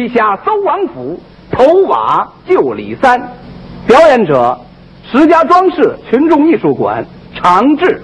[0.00, 1.20] 西下搜王府，
[1.50, 3.20] 投瓦救李三。
[3.86, 4.58] 表演者：
[5.12, 8.02] 石家庄市群众艺术馆常志。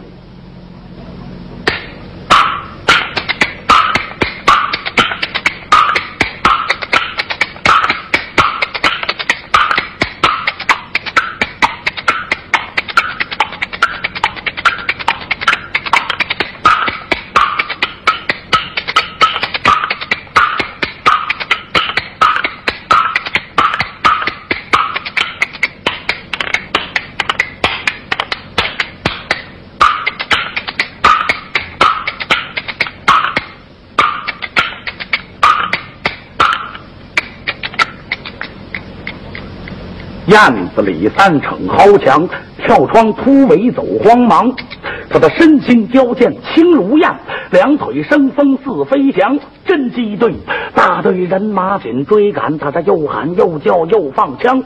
[40.26, 40.38] 燕
[40.74, 44.52] 子李三逞豪强，跳窗突围走慌忙。
[45.08, 47.08] 他的身心矫健轻如燕，
[47.52, 49.38] 两腿生风似飞翔。
[49.64, 50.34] 真机队
[50.74, 54.60] 大队人马紧追赶，他这又喊又叫又放枪。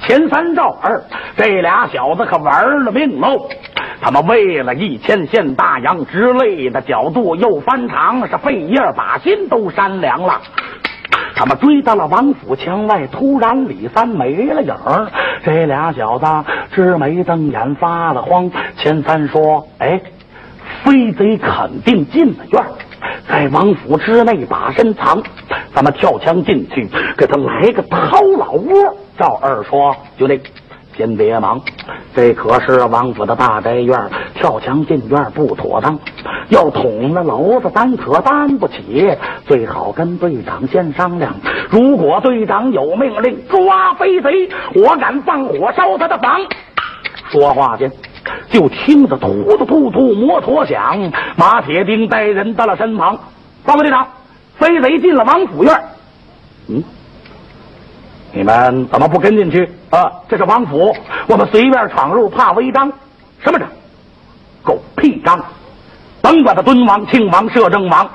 [0.00, 1.00] 前三赵二
[1.36, 3.48] 这俩小子可玩了命喽！
[4.00, 10.40] 他们为了一千现大洋，直累的角度又翻长，是肺叶把心都扇凉了。
[11.38, 15.06] 他们追到了王府墙外，突然李三没了影儿。
[15.44, 16.24] 这俩小子
[16.72, 18.50] 直眉瞪眼，发了慌。
[18.78, 20.00] 钱三说：“哎，
[20.82, 22.64] 飞贼肯定进了院，
[23.28, 25.22] 在王府之内把身藏。
[25.74, 30.40] 咱们跳墙进去，给他来个掏老窝。”赵二说：“兄弟。”
[30.96, 31.60] 先别忙，
[32.14, 35.98] 这可是王府的大宅院，跳墙进院不妥当。
[36.48, 39.14] 要捅了娄子，咱可担不起。
[39.46, 41.34] 最好跟队长先商量。
[41.68, 46.40] 如果队长有命令抓飞贼，我敢放火烧他的房。
[47.30, 47.90] 说话间，
[48.48, 53.18] 就听得突突突突摩托响，马铁钉带人到了身旁。
[53.64, 54.06] 报告队长，
[54.54, 55.74] 飞贼进了王府院。
[56.68, 56.82] 嗯。
[58.36, 60.12] 你们怎么不跟进去啊？
[60.28, 60.94] 这是王府，
[61.26, 62.92] 我们随便闯入怕违章。
[63.42, 63.66] 什么章？
[64.62, 65.42] 狗屁章！
[66.20, 68.06] 甭管他敦王、庆王、摄政王，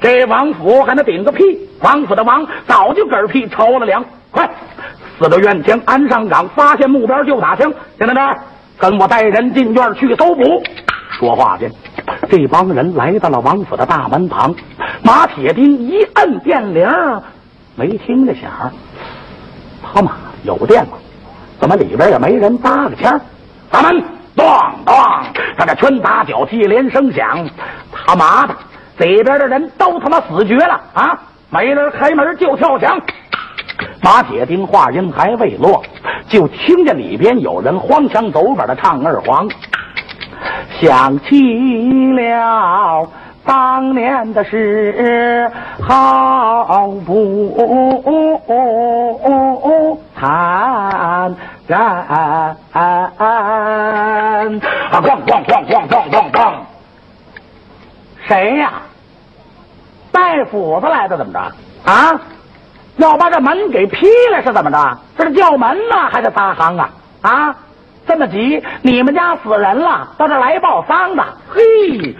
[0.00, 1.44] 这王府还能顶个屁？
[1.80, 4.04] 王府的王早就嗝屁抽了凉。
[4.32, 4.50] 快，
[5.16, 7.72] 四个院前安上岗，发现目标就打枪。
[8.00, 8.20] 现在这，
[8.78, 10.42] 跟我带人进院去搜捕。
[11.20, 11.70] 说话间，
[12.28, 14.52] 这帮人来到了王府的大门旁，
[15.04, 16.90] 马铁钉一摁电铃，
[17.76, 18.50] 没听着响。
[19.92, 20.12] 他妈，
[20.44, 20.92] 有电吗？
[21.60, 23.20] 怎么里边也没人搭个腔？
[23.70, 24.00] 打门，
[24.36, 24.46] 咚
[24.84, 24.94] 咚，
[25.56, 27.48] 他这拳打脚踢连声响。
[27.92, 28.54] 他妈的，
[28.98, 31.18] 里边的人都他妈死绝了啊！
[31.50, 33.00] 没人开门就跳墙。
[34.02, 35.82] 马铁钉话音还未落，
[36.28, 39.48] 就听见里边有人荒腔走板的唱二黄，
[40.80, 43.08] 想起了。
[43.48, 45.50] 当年的事
[45.80, 47.56] 好不
[50.14, 51.34] 坦
[51.66, 52.54] 然啊！
[54.92, 56.52] 咣咣咣咣咣咣咣！
[58.26, 58.82] 谁呀？
[60.12, 61.40] 带斧子来的怎么着？
[61.90, 62.20] 啊？
[62.98, 64.98] 要把这门给劈了是怎么着？
[65.16, 66.90] 这是叫门呢还是砸行啊？
[67.22, 67.56] 啊？
[68.08, 68.64] 这么急？
[68.80, 71.22] 你们家死人了，到这来报丧的。
[71.50, 72.16] 嘿，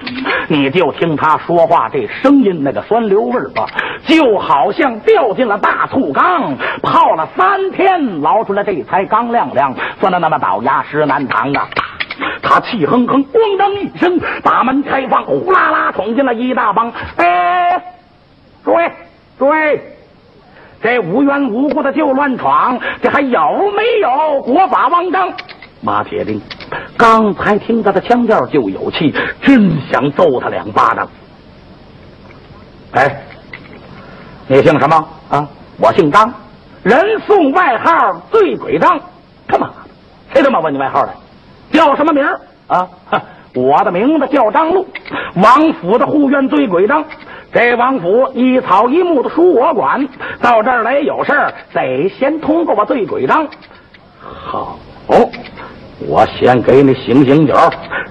[0.46, 3.64] 你就听他说话，这声音那个酸溜味儿吧，
[4.06, 11.66] 就好像掉进了大醋缸，泡了三天，捞出来这才刚亮亮，酸的那么倒牙石难堂啊！
[12.42, 16.92] 他气哼哼，咣当一声，把门开放，呼啦啦闯进了一大帮。
[17.16, 17.82] 哎，
[18.62, 18.92] 诸位，
[19.38, 19.80] 诸位，
[20.82, 23.40] 这无缘无故的就乱闯，这还有
[23.74, 25.32] 没有国法王章？
[25.88, 26.38] 马铁钉，
[26.98, 29.10] 刚才听他的腔调就有气，
[29.40, 31.08] 真想揍他两巴掌。
[32.92, 33.22] 哎，
[34.46, 35.48] 你姓什么啊？
[35.78, 36.30] 我姓张，
[36.82, 39.00] 人送外号醉鬼张。
[39.46, 39.72] 他妈的，
[40.34, 41.14] 谁他妈问你外号的？
[41.72, 42.86] 叫什么名儿啊？
[43.54, 44.86] 我的名字叫张禄，
[45.36, 47.02] 王府的护院醉鬼张。
[47.50, 50.06] 这王府一草一木的属我管，
[50.42, 53.48] 到这儿来有事儿得先通过我醉鬼张。
[54.20, 54.78] 好。
[56.00, 57.54] 我先给你醒醒酒。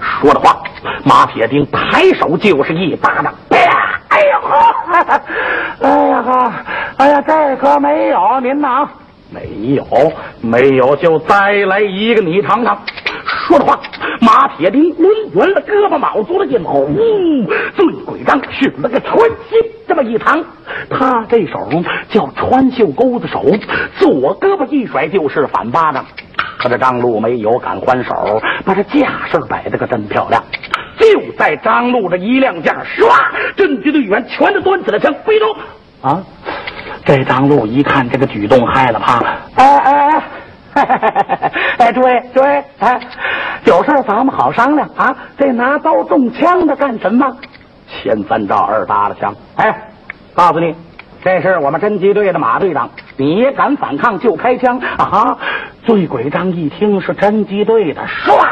[0.00, 0.62] 说着话，
[1.04, 3.32] 马铁钉抬手就是一巴掌。
[3.50, 3.56] 啪
[4.08, 4.40] 哎呀，
[4.88, 5.04] 哎呀，
[5.80, 6.64] 哎呀，
[6.98, 8.88] 哎呀，这可没有您呐，
[9.30, 9.84] 没有，
[10.40, 12.78] 没有，就再来一个，你尝尝。
[13.46, 13.78] 说着话，
[14.20, 16.86] 马铁钉抡圆了胳膊，卯足了劲，呼，
[17.76, 20.42] 醉鬼张使了个穿心，这么一藏，
[20.90, 21.68] 他这手
[22.10, 23.44] 叫穿袖钩子手，
[23.98, 26.04] 左胳膊一甩就是反巴掌。
[26.58, 30.42] 可这张路没有敢还手，把这架势摆的可真漂亮。
[30.98, 31.06] 就
[31.38, 33.08] 在张路这一亮架，唰，
[33.56, 35.46] 震局队员全都端起了枪，飞走。
[36.02, 36.22] 啊！
[37.04, 39.36] 这张路一看这个举动，害了怕了。
[39.54, 40.22] 哎哎
[40.74, 43.00] 哎，哎，诸位诸位，哎，
[43.64, 45.16] 有事咱们好商量啊。
[45.38, 47.26] 这拿刀中枪的干什么？
[47.88, 49.34] 前三招二搭了枪。
[49.56, 49.74] 哎，
[50.34, 50.74] 告诉你，
[51.22, 52.88] 这是我们侦缉队的马队长。
[53.16, 55.36] 你敢反抗就开枪啊！
[55.84, 58.46] 醉鬼张一听是侦缉队的，唰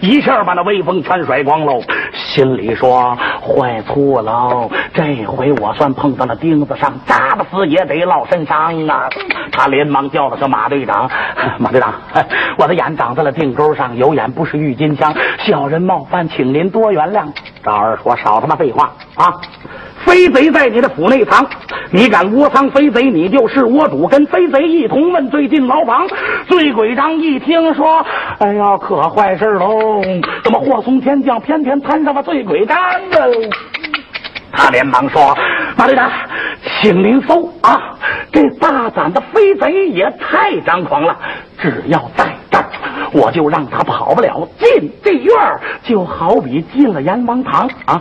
[0.00, 1.82] 一下把那威风全甩光喽，
[2.12, 9.08] 心里说坏错喽，这回我算碰到了钉子上，扎不死也得落身上啊！
[9.52, 11.10] 他连忙叫了声马队长，
[11.58, 11.92] 马队长，
[12.56, 17.26] 我的眼长在了腚沟上，有眼不识郁金香，小人冒犯，请您多原谅。
[17.62, 19.34] 赵二说少他妈废话啊！
[20.14, 21.44] 飞贼在你的府内藏，
[21.90, 26.06] 你敢窝藏飞贼，你就是窝主，跟飞贼一同问罪进牢房。
[26.46, 28.00] 醉鬼张一听说，
[28.38, 30.00] 哎呀，可坏事喽！
[30.44, 32.78] 怎么祸从天降，偏偏摊上了醉鬼张
[33.10, 33.18] 呢？
[34.52, 35.36] 他连忙说
[35.76, 36.08] ：“马队长，
[36.80, 37.76] 请您搜啊！
[38.30, 41.16] 这大胆的飞贼也太张狂了，
[41.58, 42.64] 只要在这儿，
[43.12, 44.48] 我就让他跑不了。
[44.60, 45.34] 进这院
[45.82, 48.00] 就好比进了阎王堂啊！”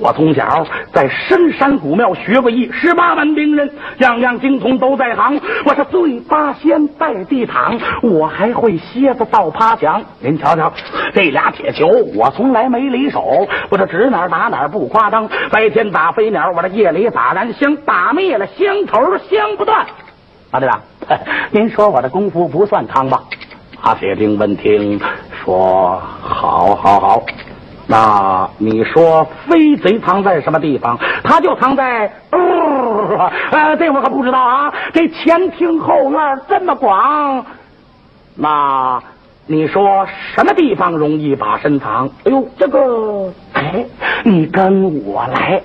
[0.00, 3.68] 我从小在深山古庙学过艺，十八般兵刃，
[3.98, 5.40] 样样精通都在行。
[5.64, 10.00] 我是醉八仙拜地躺，我还会蝎子倒趴墙。
[10.20, 10.72] 您瞧瞧，
[11.12, 13.46] 这俩铁球，我从来没离手。
[13.70, 15.28] 我这指哪打哪，不夸张。
[15.50, 19.84] 白天打飞鸟，我这夜里打燃香，打灭了香头香不断。
[20.52, 20.80] 马队长，
[21.50, 23.22] 您说我的功夫不算汤吧？
[23.82, 25.00] 阿铁兵闻听
[25.44, 27.22] 说：“好，好，好。”
[27.90, 30.98] 那你说飞贼藏在什么地方？
[31.24, 32.12] 他就藏在……
[32.30, 34.70] 呃，这我可不知道啊。
[34.92, 37.46] 这前厅后院这么广，
[38.36, 39.02] 那
[39.46, 42.06] 你说什么地方容易把身藏？
[42.24, 43.32] 哎呦，这个……
[43.54, 43.86] 哎，
[44.22, 45.62] 你跟我来，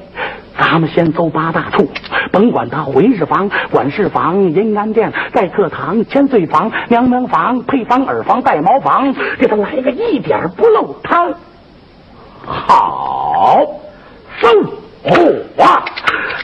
[0.57, 1.85] 咱们先搜八大处，
[2.31, 11.33] 甭管他回事房、管事房、银安殿、待客堂、千岁房、娘娘房、配方耳房、带毛房，给他来个一点不漏汤。
[12.45, 13.61] 好，
[14.39, 14.47] 收
[15.63, 15.83] 啊！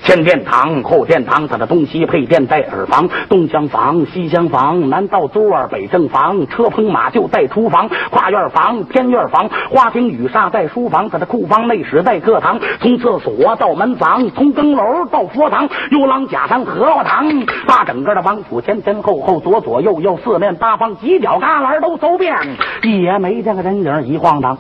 [0.04, 17.28] 前殿堂、后殿堂，他的东西配殿带耳房，东厢房、西厢房，南道座、北正房，车棚马厩带厨房，跨院房、偏院房，花厅雨纱带书房，他的库房内室带客堂，从厕所到门房，从更楼到佛堂，幽廊假山荷花堂，
[17.68, 22.36] 把整个的王府前前后后左左右右四面八方犄角旮旯都搜遍，
[22.84, 24.58] 也没见个人影一晃荡。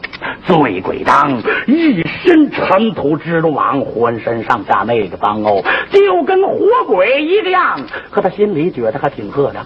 [0.49, 7.79] 醉鬼当一身尘土蜘蛛网，浑身上下那个脏哦，就跟活鬼一个样。
[8.09, 9.63] 可他心里觉得还挺合的，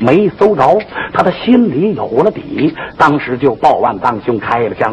[0.00, 0.78] 没搜着，
[1.12, 4.92] 他的心里有了底，当时就报万当胸开了枪。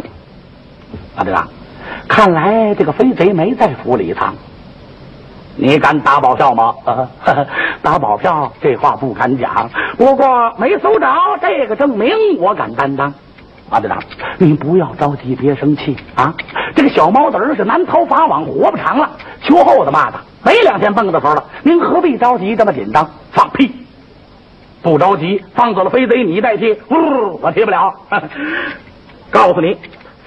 [1.16, 1.48] 啊，对吧？
[2.08, 4.36] 看来这个飞贼没在府里藏，
[5.56, 6.76] 你敢打保票吗？
[7.82, 9.68] 打保票这话不敢讲，
[9.98, 11.08] 不过没搜着
[11.42, 13.12] 这个证明，我敢担当。
[13.72, 13.98] 马队长，
[14.38, 16.34] 你不要着急，别生气啊！
[16.76, 19.10] 这个小毛子是难逃法网，活不长了。
[19.42, 21.42] 秋后的蚂蚱，没两天蹦的时候了。
[21.64, 23.10] 您何必着急这么紧张？
[23.32, 23.72] 放屁！
[24.84, 26.74] 不着急，放走了飞贼，你代替。
[26.90, 27.94] 呜，我替不了。
[29.30, 29.78] 告诉你，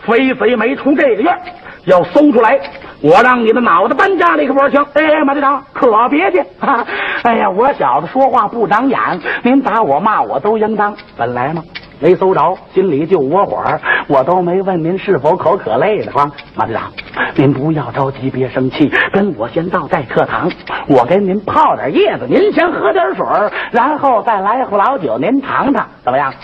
[0.07, 1.39] 飞贼没出这个院，
[1.85, 2.59] 要搜出来，
[3.03, 4.83] 我让你的脑袋搬家里可不行。
[4.95, 6.43] 哎，马队长，可别去！
[7.25, 8.99] 哎呀，我小子说话不长眼，
[9.43, 10.97] 您打我骂我都应当。
[11.15, 11.63] 本来嘛。
[12.01, 13.63] 没搜着，心里就窝火
[14.09, 16.31] 我都没问您是否口渴累的慌。
[16.55, 16.93] 马队长，
[17.35, 20.51] 您不要着急，别生气，跟我先到待客堂，
[20.89, 23.25] 我给您泡点叶子，您先喝点水，
[23.71, 26.35] 然后再来壶老酒，您尝尝，怎么样？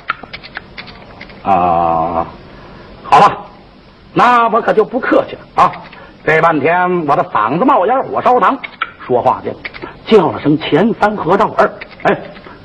[1.42, 2.26] 啊，
[3.02, 3.38] 好了，
[4.14, 5.73] 那我可就不客气了啊！
[6.25, 8.57] 这半天我的嗓子冒烟，火烧膛，
[9.07, 9.54] 说话间
[10.07, 11.71] 叫了声前三和赵二，
[12.04, 12.16] 哎。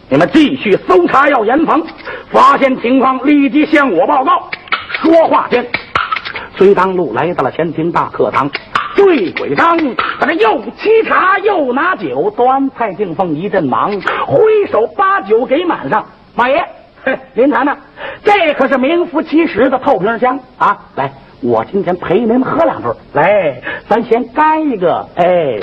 [0.08, 1.82] 你们继续搜查，要严防，
[2.30, 4.48] 发现情况立即向我报告。
[5.02, 5.66] 说话间，
[6.56, 8.48] 隋当路来到了前厅大客堂，
[8.96, 9.76] 醉鬼张
[10.20, 16.06] 在这又沏茶又拿酒，端蔡敬凤一阵忙，挥手把酒给满上。
[16.36, 16.64] 马爷，
[17.04, 17.76] 嘿您看呢？
[18.24, 20.78] 这可是名副其实的透瓶香啊！
[20.96, 22.96] 来，我今天陪您喝两盅。
[23.14, 23.60] 来，
[23.90, 25.04] 咱先干一个。
[25.16, 25.58] 哎，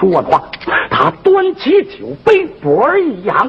[0.00, 0.42] 说着话，
[0.90, 3.48] 他端起酒杯，脖一扬。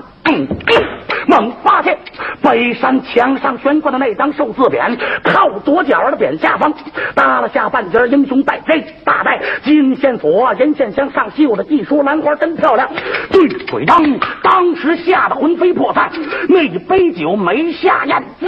[1.27, 1.97] 猛发现
[2.41, 6.71] 北山墙上悬挂的那张寿字匾，靠左脚的匾下方
[7.15, 12.87] 搭了下半截英雄带这大带金线锁，银线香上绣的一束兰花，真漂亮。
[13.31, 14.03] 对鬼当
[14.43, 16.11] 当时吓得魂飞魄散，
[16.47, 18.45] 那一杯酒没下咽，滋，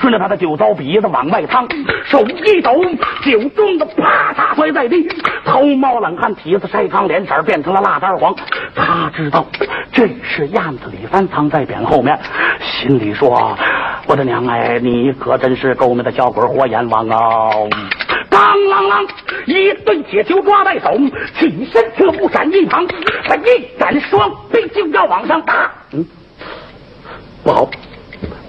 [0.00, 1.68] 顺着他的酒糟鼻子往外淌，
[2.06, 2.82] 手一抖，
[3.22, 5.06] 酒盅子啪嚓摔在地，
[5.44, 8.34] 头冒冷汗，体子筛糠，脸色变成了蜡丹黄。
[8.74, 9.44] 他知道
[9.92, 12.18] 这是燕子李三藏在匾后面，
[12.60, 13.56] 心里说
[14.06, 17.18] ：“我的娘哎，你可真是够命的小鬼活阎王啊！”
[18.30, 19.08] 当啷啷，
[19.46, 20.96] 一对铁球抓在手，
[21.38, 22.86] 起身侧步闪一旁，
[23.24, 25.70] 他一展双臂就要往上打。
[25.92, 26.06] 嗯，
[27.42, 27.68] 不好，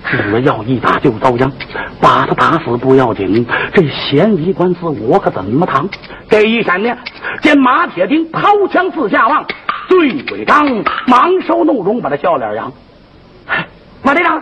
[0.06, 1.52] 只要一打就遭殃，
[2.00, 5.90] 把他打死不要紧，这嫌疑官司我可怎么扛？
[6.30, 6.96] 这一闪呢，
[7.42, 9.44] 见马铁钉掏枪四下望。
[9.88, 10.66] 醉鬼张
[11.08, 12.72] 忙收怒容，把他笑脸扬。
[14.02, 14.42] 马队长，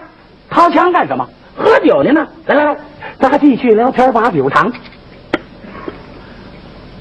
[0.49, 1.27] 掏枪干什么？
[1.55, 2.27] 喝酒呢呢？
[2.45, 2.77] 来来来，
[3.19, 4.71] 咱还继续聊天，把酒尝。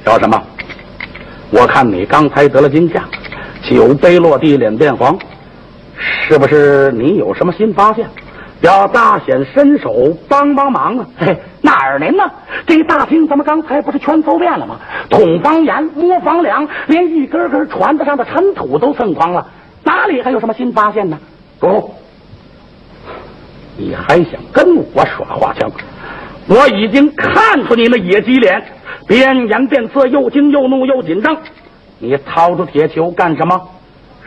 [0.05, 0.43] 聊什么？
[1.51, 3.05] 我看你刚才得了惊吓，
[3.71, 5.19] 酒杯落地，脸变黄，
[5.97, 8.09] 是不是你有什么新发现？
[8.61, 11.07] 要大显身手帮帮忙啊！
[11.17, 12.25] 嘿，哪儿您呢？
[12.67, 14.77] 这大厅咱们刚才不是全搜遍了吗？
[15.09, 19.47] 捅房檐、摸房梁，连一根根船子上的尘土都蹭光了，
[19.85, 21.19] 哪里还有什么新发现呢？
[21.61, 21.95] 不，
[23.77, 25.71] 你还想跟我耍花枪？
[26.49, 28.61] 我已经看出你那野鸡脸，
[29.07, 31.37] 边颜变色，又惊又怒又紧张。
[32.01, 33.61] 你掏出铁球干什么？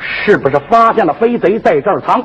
[0.01, 2.24] 是不是发现了飞贼在这儿藏，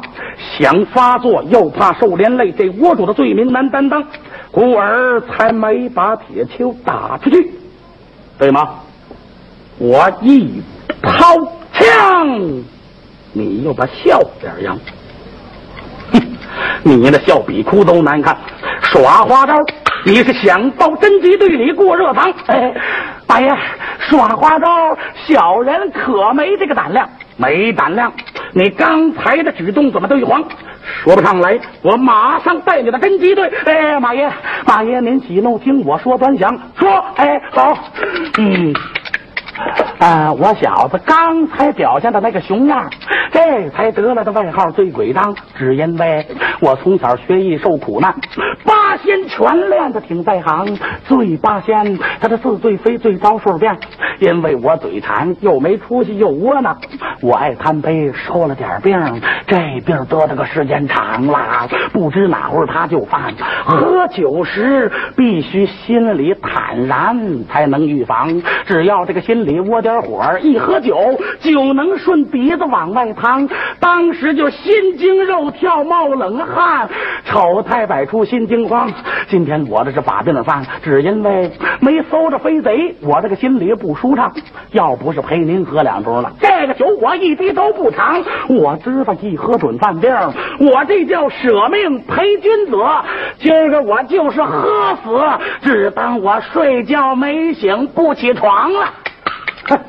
[0.59, 4.03] 想发作又怕受连累，这窝主的罪名难担当，
[4.51, 7.51] 故而才没把铁锹打出去，
[8.39, 8.69] 对吗？
[9.79, 10.63] 我一
[11.03, 11.37] 掏
[11.75, 12.27] 枪，
[13.35, 14.79] 你又把笑脸扬，
[16.13, 16.21] 哼，
[16.83, 18.35] 你那笑比哭都难看，
[18.81, 19.55] 耍花招，
[20.07, 22.33] 你是想到侦缉队里过热堂？
[22.47, 22.73] 哎，
[23.27, 23.55] 大爷，
[23.99, 24.67] 耍花招，
[25.27, 27.07] 小人可没这个胆量。
[27.37, 28.13] 没胆量！
[28.53, 30.43] 你刚才的举动怎么对黄？
[31.03, 33.53] 说不上来，我马上带你的侦缉队。
[33.65, 34.31] 哎，马爷，
[34.67, 36.57] 马爷，您喜怒听我说端详。
[36.79, 37.77] 说，哎，好，
[38.39, 38.73] 嗯。
[39.99, 42.89] 啊，我小子刚才表现的那个熊样，
[43.33, 46.27] 这才得了的外号“醉鬼张”，只因为
[46.61, 48.15] 我从小学艺受苦难，
[48.65, 50.79] 八仙全练的挺在行。
[51.07, 53.79] 醉八仙，他的似醉非醉招数变，
[54.19, 56.77] 因为我嘴馋又没出息又窝囊，
[57.23, 58.99] 我爱贪杯，受了点病，
[59.47, 63.33] 这病得的个时间长了，不知哪会儿他就犯。
[63.65, 68.43] 喝酒时必须心里坦然，才能预防。
[68.67, 69.37] 只要这个心。
[69.37, 70.97] 里窝点火，一喝酒
[71.41, 73.47] 酒能顺鼻子往外淌，
[73.79, 76.89] 当时就心惊肉跳，冒冷汗，
[77.27, 78.86] 丑态百出，心惊慌。
[79.29, 81.51] 今天我这是把病犯，只因为
[81.81, 84.33] 没搜着飞贼，我这个心里不舒畅。
[84.73, 88.23] 要不是陪您喝两盅了，这个酒我一滴都不尝。
[88.49, 90.11] 我知道一喝准犯病，
[90.61, 92.77] 我这叫舍命陪君子。
[93.39, 95.11] 今儿个我就是喝死，
[95.63, 98.89] 只当我睡觉没醒，不起床了。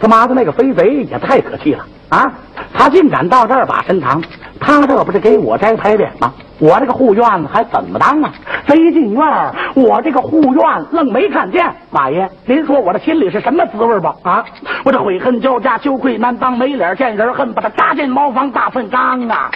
[0.00, 2.32] 他妈的那个飞贼也太可气了啊！
[2.72, 4.22] 他竟敢到这儿把身藏，
[4.58, 6.32] 他这不是给我摘牌匾吗？
[6.60, 8.30] 我这个护院还怎么当啊？
[8.66, 10.62] 贼进院儿，我这个护院
[10.92, 11.66] 愣没看见。
[11.90, 14.14] 马爷，您说我这心里是什么滋味吧？
[14.22, 14.44] 啊，
[14.84, 19.50] 我这悔恨交加，羞愧难当，没脸见人，恨把他扎进茅房大粪缸啊！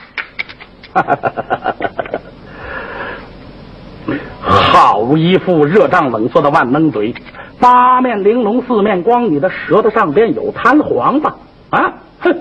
[4.40, 7.14] 好一副热胀冷缩的万能嘴。
[7.60, 11.34] 八面玲珑四面光，你的舌头上边有弹簧吧？
[11.68, 12.34] 啊，哼，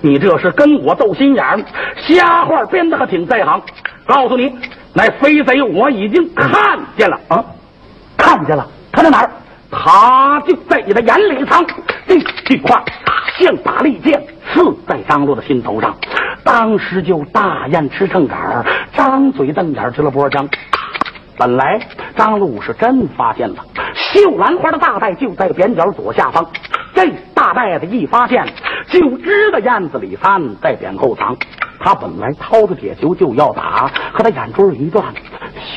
[0.00, 1.60] 你这是跟我斗心眼儿
[1.96, 3.62] 瞎话编的可挺在行。
[4.08, 4.50] 告诉你，
[4.94, 7.44] 那飞贼我已经看见了啊，
[8.16, 9.30] 看见了，他在哪儿？
[9.70, 11.62] 他就在你的眼里藏。
[12.06, 12.82] 这句话
[13.38, 15.94] 像把利剑刺在张禄的心头上，
[16.42, 20.48] 当时就大雁吃秤杆张嘴瞪眼直了波张。
[21.36, 21.78] 本来
[22.16, 23.56] 张禄是真发现了
[23.94, 26.44] 绣兰花的大袋就在扁角左下方，
[26.94, 28.42] 这大袋子一发现
[28.88, 31.36] 就知道燕子李三在扁后藏。
[31.80, 35.04] 他本来掏着铁球就要打，可他眼珠一转，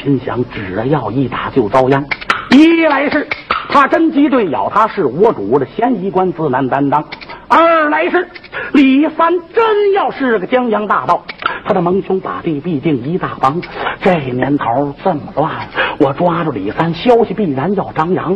[0.03, 2.03] 心想只要一打就遭殃。
[2.51, 3.27] 一来是
[3.69, 7.01] 怕侦缉队咬他是我主，的嫌疑官司难担当；
[7.47, 8.27] 二来是
[8.73, 11.23] 李三真要是个江洋大盗。
[11.63, 13.61] 他的蒙兄把弟毕竟一大帮，
[14.01, 15.51] 这年头这么乱，
[15.99, 18.35] 我抓住李三，消息必然要张扬。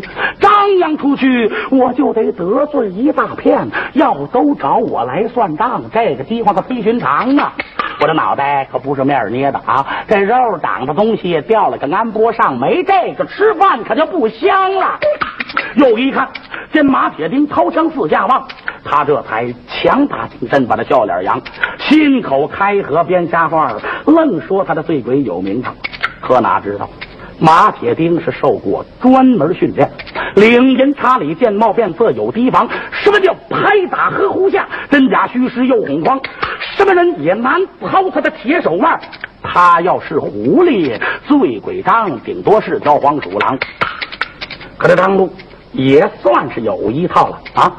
[0.79, 5.82] 扬出去，我就得得罪一大片，要都找我来算账。
[5.94, 7.53] 这个饥荒可非寻常啊！
[8.01, 15.00] 我的脑袋可不是面捏的啊，这肉长的东西掉了个安波上，没这个吃饭可就不香了。
[15.75, 16.27] 又一看，
[16.74, 18.46] 见马铁钉掏枪四下望，
[18.84, 21.39] 他这才强打挺身，把他笑脸扬，
[21.79, 23.74] 亲口开河编瞎话，
[24.05, 25.74] 愣说他的醉鬼有名堂。
[26.20, 26.89] 可哪知道，
[27.39, 29.92] 马铁钉是受过专门训练，
[30.36, 36.20] 领人查理见貌变色有提防，什么叫拍打呵护下，真假虚实又恐慌，
[36.77, 39.00] 什么人也难掏他的铁手腕。
[39.44, 43.60] 他要是狐狸，醉鬼张顶多是条黄鼠狼。
[44.77, 45.32] 可这张禄
[45.72, 47.72] 也算是有一套了啊！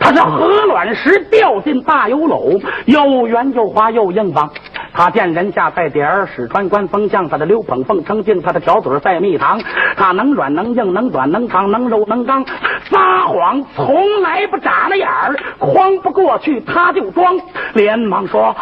[0.00, 4.50] 他是鹅卵石掉进大油篓，又圆又滑又硬邦。
[4.94, 9.58] 他见人下菜碟儿，使川官风向他的溜捧凤称敬他的条嘴赛蜜糖。
[9.96, 12.44] 他能软能硬，能短能长，能柔能刚。
[12.90, 17.34] 撒谎从来不眨那眼儿，诓不过去他就装。
[17.72, 18.54] 连忙说：“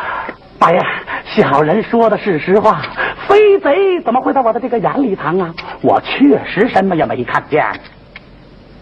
[0.57, 0.81] 大爷，
[1.25, 2.81] 小人说的是实话，
[3.27, 5.53] 飞贼怎么会在我的这个眼里藏啊？
[5.83, 7.67] 我确实什么也没看见，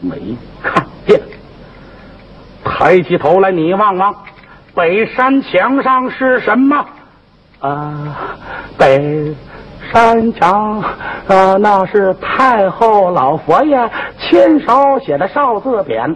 [0.03, 1.19] 没看见。
[2.63, 4.15] 抬起头来，你望望，
[4.75, 6.85] 北山墙上是什么？”
[7.61, 8.17] 啊，
[8.79, 9.35] 北
[9.93, 10.81] 山墙
[11.27, 16.15] 啊，那是太后老佛爷亲手写的少字匾，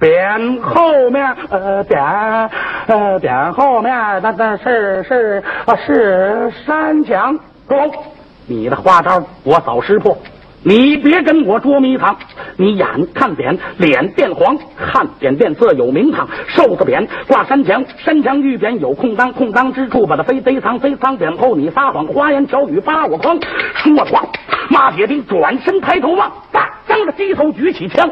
[0.00, 2.48] 匾后面呃匾
[2.86, 7.38] 呃匾后面那那是是啊是山墙。
[7.68, 8.04] 住口！
[8.46, 10.16] 你的花招我早识破。
[10.64, 12.16] 你别跟我捉迷藏，
[12.56, 16.28] 你眼看扁，脸变黄，看扁变色有名堂。
[16.46, 23.42] 瘦子扁挂山墙，山墙遇扁有空当，空当之处把它飞贼藏，贼藏扁后你撒谎，花言巧语把我诓。
[23.74, 24.22] 说话，
[24.70, 28.08] 马铁钉转身抬头望，大张着鸡头举起枪，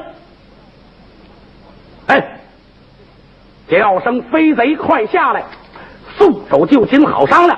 [2.09, 2.41] 哎，
[3.69, 5.45] 叫声飞贼快下来，
[6.19, 7.57] 束手就擒，好商量。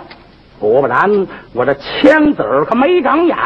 [0.59, 3.37] 果不然，我这枪子儿可没长眼，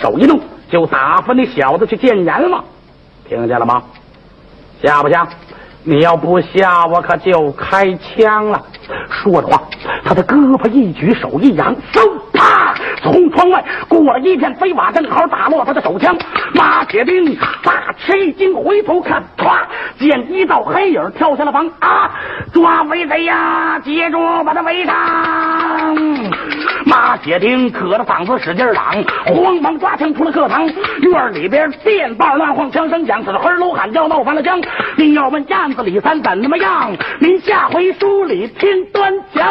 [0.00, 0.40] 手一弄。
[0.70, 2.64] 就打发那小子去见阎王，
[3.28, 3.82] 听见了吗？
[4.82, 5.26] 吓不吓？
[5.82, 8.62] 你要不吓，我可就开枪了。
[9.08, 9.62] 说着话，
[10.04, 12.00] 他的胳膊一举，手一扬，嗖，
[12.32, 16.14] 啪，从窗外过了一片飞瓦，正好打落他的手枪。
[16.54, 19.64] 马铁兵大吃一惊，回头看，唰，
[19.98, 22.10] 见一道黑影跳下了房啊！
[22.52, 23.78] 抓贼贼呀！
[23.80, 25.96] 接住，把他围上！
[26.90, 30.66] 马铁钉可着嗓子使劲嚷，慌忙抓枪出了课堂。
[30.66, 34.60] 院里边电棒乱晃，枪声响，此黑楼喊叫，闹翻了江。
[34.96, 36.90] 您要问燕子李三怎么样？
[37.20, 39.46] 您下回书里听端详。